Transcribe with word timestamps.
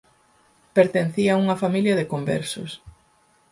Pertencía 0.77 1.31
a 1.33 1.39
unha 1.43 1.59
familia 1.63 1.95
de 1.99 2.09
conversos. 2.13 2.71